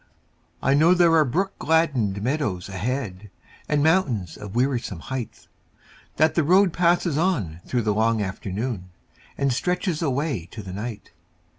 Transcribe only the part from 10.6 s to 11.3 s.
the night.